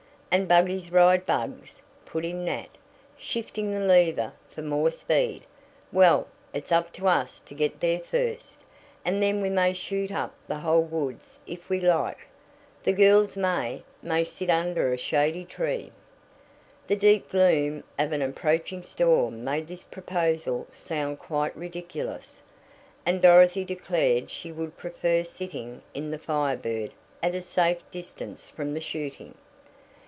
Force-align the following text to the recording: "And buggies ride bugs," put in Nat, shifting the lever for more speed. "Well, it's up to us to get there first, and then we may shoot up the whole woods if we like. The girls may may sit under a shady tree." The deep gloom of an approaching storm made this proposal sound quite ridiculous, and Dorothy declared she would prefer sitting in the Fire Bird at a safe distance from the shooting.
"And 0.33 0.47
buggies 0.47 0.93
ride 0.93 1.25
bugs," 1.25 1.81
put 2.05 2.23
in 2.23 2.45
Nat, 2.45 2.69
shifting 3.17 3.73
the 3.73 3.81
lever 3.81 4.31
for 4.49 4.61
more 4.61 4.89
speed. 4.89 5.41
"Well, 5.91 6.25
it's 6.53 6.71
up 6.71 6.93
to 6.93 7.07
us 7.09 7.37
to 7.41 7.53
get 7.53 7.81
there 7.81 7.99
first, 7.99 8.61
and 9.03 9.21
then 9.21 9.41
we 9.41 9.49
may 9.49 9.73
shoot 9.73 10.09
up 10.09 10.33
the 10.47 10.59
whole 10.59 10.83
woods 10.85 11.37
if 11.45 11.67
we 11.67 11.81
like. 11.81 12.19
The 12.83 12.93
girls 12.93 13.35
may 13.35 13.83
may 14.01 14.23
sit 14.23 14.49
under 14.49 14.93
a 14.93 14.97
shady 14.97 15.43
tree." 15.43 15.91
The 16.87 16.95
deep 16.95 17.27
gloom 17.29 17.83
of 17.99 18.13
an 18.13 18.21
approaching 18.21 18.83
storm 18.83 19.43
made 19.43 19.67
this 19.67 19.83
proposal 19.83 20.65
sound 20.69 21.19
quite 21.19 21.53
ridiculous, 21.57 22.41
and 23.05 23.21
Dorothy 23.21 23.65
declared 23.65 24.31
she 24.31 24.49
would 24.53 24.77
prefer 24.77 25.25
sitting 25.25 25.81
in 25.93 26.09
the 26.09 26.17
Fire 26.17 26.55
Bird 26.55 26.91
at 27.21 27.35
a 27.35 27.41
safe 27.41 27.83
distance 27.91 28.47
from 28.47 28.73
the 28.73 28.79
shooting. 28.79 29.35